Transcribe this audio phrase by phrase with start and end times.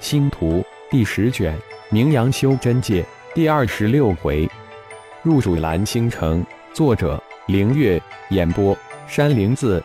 [0.00, 1.56] 星图第十卷，
[1.90, 4.48] 名扬修真界第二十六回，
[5.22, 6.44] 入主蓝星城。
[6.72, 8.00] 作者：凌月。
[8.30, 9.82] 演播：山灵子。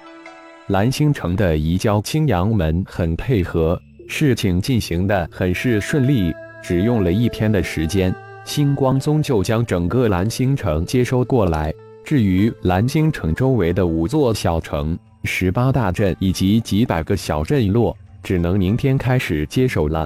[0.68, 6.34] 蓝星城的移交青阳门很配合，事情进行的很是顺利，
[6.64, 8.14] 只用了一天的时间，
[8.46, 11.74] 星光宗就将整个蓝星城接收过来。
[12.06, 17.96] 至于蓝星城周围的五座小城、十八大镇以及几百个小镇落，
[18.28, 20.06] 只能明天开始接手了。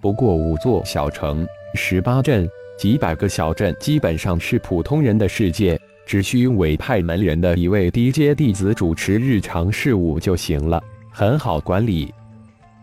[0.00, 5.76] 不过，五座小城、十八镇、几百个小镇，基本上是普通人的世界。
[6.06, 12.14] 只需委派门人的一位低阶弟子主持日常事务就行了，很好管理。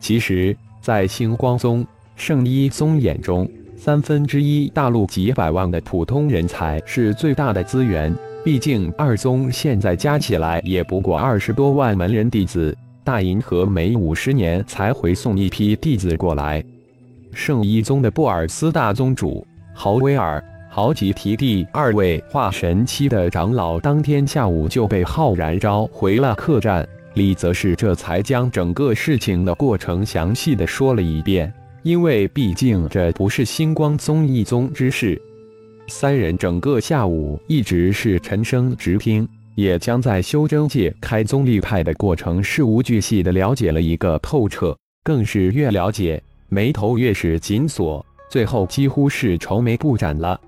[0.01, 8.13] 其实，在星光宗、圣一宗眼中，三分之一大陆几百万的普通人才是最大的资源。
[8.43, 16.61] 毕竟，二宗现在加起来也不过二十多万门人弟子，大银河每五十年才回送一批弟子过来。
[17.31, 20.43] 圣一宗的布尔斯大宗主豪威尔。
[20.69, 26.85] 豪吉提第二位化神期的长老，当天下午就被浩然召回了客栈。
[27.13, 31.51] 李则是这才将整个事情的过程详细的说了一遍，
[31.83, 35.19] 因为毕竟这不是星光宗一宗之事。
[35.87, 39.25] 三人整个下午一直是沉声直听，
[39.57, 50.39] 也将在修真界开宗立派的过程事无巨细的了解了一个透彻，更是越了解眉头越是紧锁，最后几乎是愁眉不展了。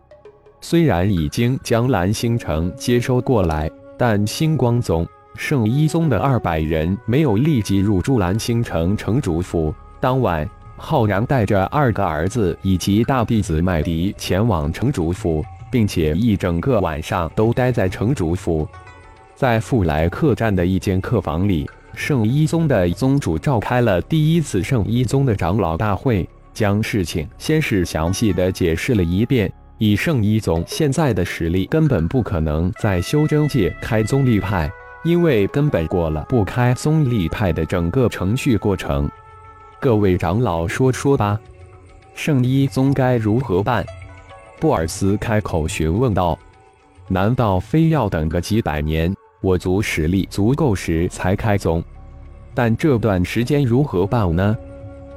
[0.62, 5.04] 虽然已经将蓝星城接收过来，但星光宗、
[5.36, 9.74] 圣一宗的二百人没有立即入住蓝星城城主府。
[10.00, 18.68] 当晚，浩然带着二个儿子以及大弟子麦迪前往城主府，并且一整个晚上都待在城主府。
[19.40, 29.50] 在富来客栈的一间客房里，圣一宗的宗主召开了第一次圣一宗的长老大会，将事情先是详细的解释了一遍。
[29.78, 34.70] 以圣一宗现在的实力，根本不可能在修真界开宗立派，
[35.06, 39.10] 因为根本过了不开宗立派的整个程序过程。
[39.80, 41.40] 各位长老说说吧，
[42.14, 43.86] 圣一宗该如何办？
[44.60, 46.38] 布尔斯开口询问道
[47.08, 51.84] ：“难道非要等个几百年，我族实力足够时才开宗？
[52.54, 54.58] 但这段时间如何办呢？”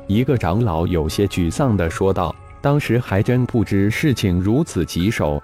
[0.07, 2.35] 一个长老有些沮丧地说道。
[2.61, 5.43] 当时还真不知事情如此棘手，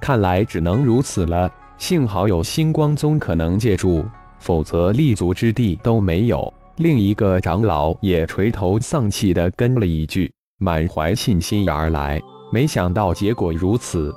[0.00, 1.48] 看来只能如此了。
[1.78, 4.04] 幸好有星光宗可能借助，
[4.40, 6.52] 否则立足之地都没有。
[6.78, 10.28] 另一个长老也垂头丧气地跟了一句，
[10.58, 12.20] 满怀信心而来。
[12.52, 14.12] 没想到结果如此。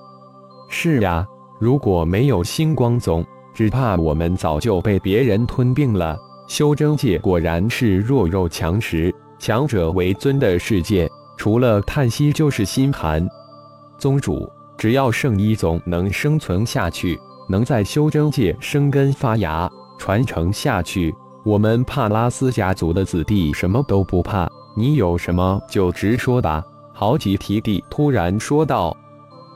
[0.70, 1.24] 是呀，
[1.60, 6.18] 如果没有星光宗，只怕我们早就被别人吞并了。
[6.48, 11.10] 修真界果然是弱肉强食、强者为尊的世界。
[11.36, 13.28] 除了叹息就是心寒。
[13.98, 17.20] 宗主，只要圣医宗能生存下去，
[17.50, 21.14] 能在修真界生根发芽、传承下去，
[21.44, 24.48] 我们帕拉斯家族的子弟什么都不怕。
[24.78, 26.64] 你有什么就直说吧。”
[26.94, 28.96] 豪吉提弟突然说道。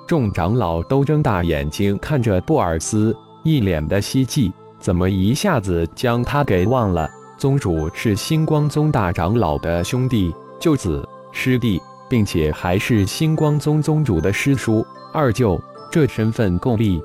[0.07, 3.15] 众长老都睁大眼睛看着布尔斯，
[3.47, 4.51] 一脸的希冀。
[4.77, 7.09] 怎么一下子将他给忘了？
[7.37, 11.07] 宗主是星光宗大长老的兄弟、舅子。
[11.31, 15.59] 师弟，并且还是星光宗宗主的师叔、二舅，
[15.91, 17.01] 这身份够力。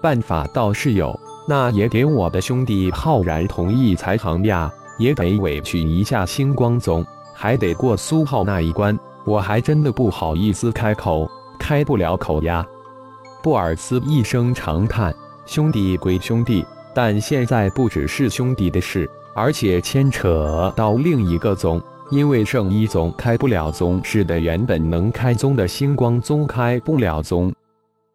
[0.00, 11.28] 办法倒是有，那也得我的兄弟浩然同意才行呀，也得委屈一下星光宗，还得过苏浩那一关，我还真的不好意思开口，
[11.58, 12.64] 开不了口呀。
[13.42, 15.14] 布尔斯一声长叹
[15.48, 16.62] ：“兄弟归兄弟，
[16.94, 21.82] 但现在不只是兄弟的事，而且牵扯到另一个宗。”
[22.12, 27.50] 因为圣一宗开不了宗，使得原本能开宗的星光宗开不了宗。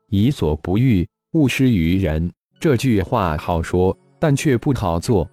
[0.09, 2.31] 己所不欲，勿施于人。
[2.59, 5.27] 这句话好说，但却不好做。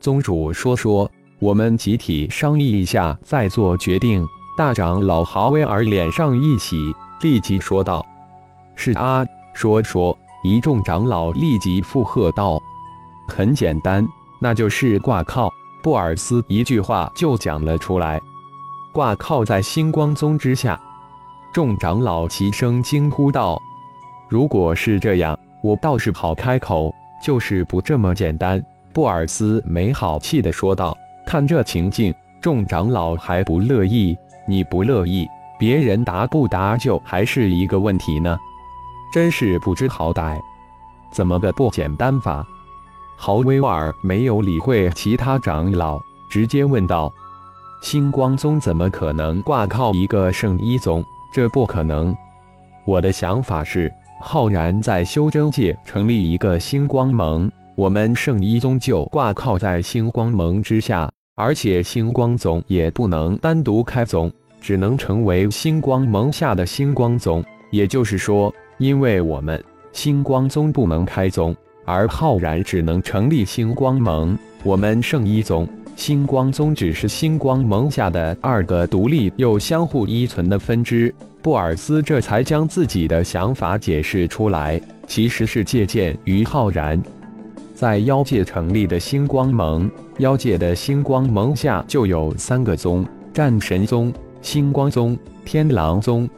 [0.00, 4.26] 宗主说说，我们集体商议一下，再做决定。
[4.56, 8.04] 大长老豪威尔脸上一喜，立即说道
[8.74, 9.22] ：“是啊，
[9.52, 10.16] 说说。”
[10.46, 12.62] 一众长老立即附和道
[13.26, 14.06] ：“很简单，
[14.40, 15.52] 那就是挂靠。”
[15.82, 18.20] 布尔斯一句话就讲了出来，
[18.92, 20.80] 挂靠在星光宗之下。
[21.52, 23.60] 众长老齐声惊呼道
[24.28, 30.96] ：“如果是这样，我倒是好开口，就是不这么简单。”布尔斯没好气的说道
[31.26, 34.16] ：“看这情境，众长老还不乐意，
[34.46, 35.26] 你不乐意，
[35.58, 38.36] 别人答不答就还是一个问题呢，
[39.12, 40.38] 真是不知好歹。
[41.12, 42.46] 怎么个不简单法？”
[43.18, 45.98] 豪威尔没有理会其他长老，
[46.30, 47.10] 直接问道
[47.80, 51.02] ：“星光宗怎么可能挂靠一个圣医宗？
[51.32, 52.14] 这不可能。
[52.84, 64.30] 我的想法是，浩然在修真界成立一个星光盟，我们圣医宗就挂靠在星光盟之下，而且星光宗也不能单独开宗，
[64.60, 67.42] 只能成为星光盟下的星光宗。
[67.70, 69.62] 也就是说，因为我们
[69.92, 81.14] 星光宗不能开宗，而浩然只能成立星光盟，我们圣医宗、星光宗只是星光盟下的二个独立又相互依存的分支。
[81.40, 87.00] 布尔斯这才将自己的想法解释出来，其实是借鉴于浩然
[87.74, 89.90] 在妖界成立的星光盟。
[90.18, 94.12] 妖界的星光盟下就有三个宗：战神宗、
[94.42, 96.28] 星光宗、天狼宗。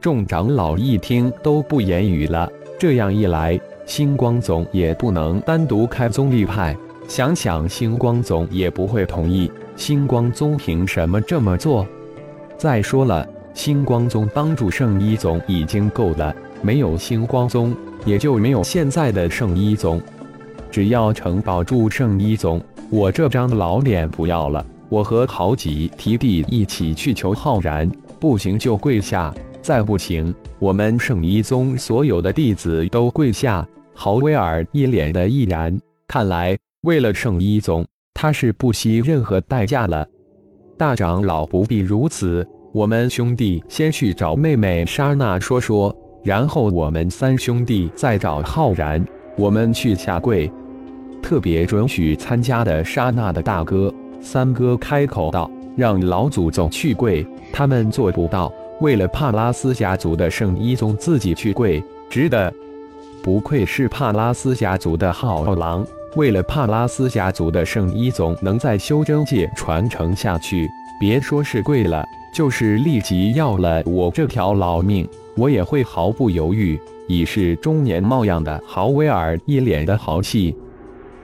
[0.00, 2.48] 众长老一听都不言语了。
[2.78, 6.76] 这样一来，星光宗也不能单独开宗立派。
[7.08, 11.86] 想想星光宗也不会同意，星光宗凭什么这么做？
[12.56, 13.26] 再说了。
[13.54, 17.74] 星光宗帮助圣一宗已经够了，没有星光宗，
[18.04, 20.00] 也就没有现在的圣一宗。
[20.70, 24.64] 只要城保住圣一宗，我这张老脸不要了。
[24.88, 27.90] 我和好几提弟一起去求浩然，
[28.20, 29.34] 不行就跪下，
[29.68, 33.68] 再不行，我们圣一宗所有的弟子都跪下。
[33.94, 37.84] 豪威尔一脸的毅然，看来为了圣一宗，
[38.14, 40.08] 他是不惜任何代价了。
[40.78, 42.48] 大长老不必如此。
[42.72, 45.94] 我们兄弟先去找妹妹莎娜说说，
[46.24, 49.06] 然后我们三兄弟再找浩然。
[49.36, 50.50] 我们去下跪，
[51.20, 58.50] 特别准许参加的莎娜的大哥三哥开口道：“让老祖宗去跪，他们做不到。
[58.80, 62.52] 为了帕拉斯家族的圣一宗自己去跪，值得。
[63.22, 65.86] 不愧是帕拉斯家族的好狼，
[66.16, 70.68] 为了帕拉斯家族的圣一宗能在修真界传承下去，
[71.00, 76.78] 别说是跪了。”就是立即要了我这条老命，我也会毫不犹豫。
[77.08, 80.54] 已是中年貌样的豪威尔一脸的豪气。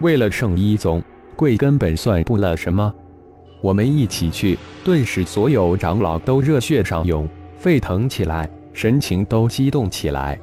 [0.01, 1.01] 为了圣一宗，
[1.37, 2.93] 跪根本算不了什么。
[3.61, 7.29] 我们一起去，顿时所有长老都热血上涌，
[7.65, 10.39] 沸腾起来，神情都激动起来。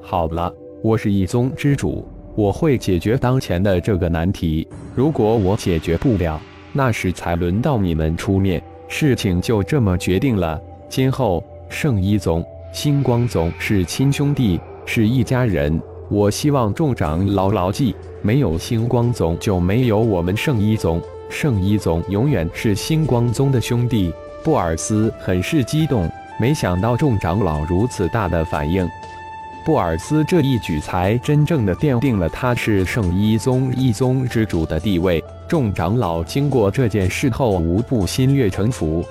[0.00, 0.54] 好了，
[0.84, 2.06] 我是一宗之主，
[2.36, 4.64] 我会解决当前的这个难题。
[4.94, 6.40] 如果我解决不了，
[6.72, 8.62] 那时才轮到你们出面。
[8.86, 10.62] 事情就这么决定了。
[10.88, 15.82] 今后圣一宗、星光宗是亲兄弟，是一家人。
[16.08, 21.02] 我希望众长老牢记：没有星光宗，就没有我们圣一宗。
[21.28, 24.12] 圣一宗永远是星光宗的兄弟。
[24.44, 28.88] 布尔斯很是激动，没想到众长老如此大的反应。
[29.64, 35.24] 布尔斯这一举才真正的奠定了他是圣一宗一宗之主的地位。
[35.48, 39.02] 众长老经过这件事后，无不心悦诚服。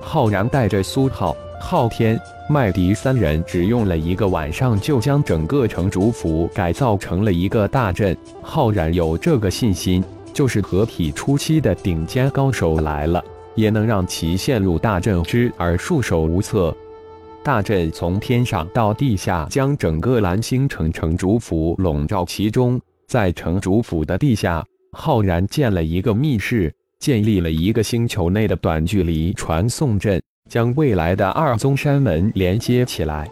[0.00, 2.20] 浩然带着苏浩、昊天、
[2.50, 8.16] 麦迪三人，只用了一个晚上，就将整个城主府改造成了一个大阵。
[8.42, 13.24] 浩然有这个信心，就是合体初期的顶尖高手来了，
[13.58, 16.72] 也能让其陷入大阵之而束手无策。
[17.42, 22.80] 大阵从天上到地下，将整个蓝星城城主府笼罩其中。
[23.08, 33.28] 在城主府的地下，浩然建了一个密室，建立了一个星球内的短距离传送阵，将未来的二宗山门连接起来。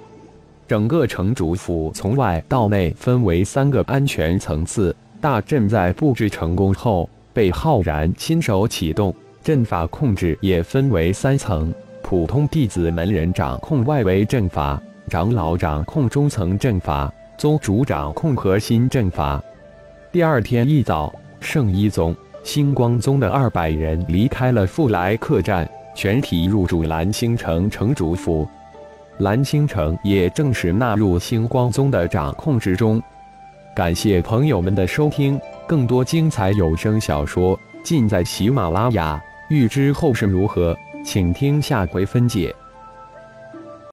[0.66, 4.96] 整个城主府从外到内分为三个安全层次。
[5.20, 9.14] 大阵在布置成功后，被浩然亲手启动，
[9.46, 11.72] 阵法控制也分为三层。
[12.02, 19.40] 普通弟子门人掌控外围阵法，长老掌控中层阵法，宗主掌控核心阵法。
[20.10, 22.12] 第二天一早，圣一宗、
[22.42, 28.48] 星光宗的二百人离开了富来客栈，全体入住蓝星城城主府。
[29.18, 33.00] 蓝星城也正式纳入星光宗的掌控之中。
[33.76, 39.22] 感谢朋友们的收听，更多精彩有声小说尽在喜马拉雅。
[39.48, 40.76] 欲知后事如何？
[41.04, 42.52] 请听下回分解。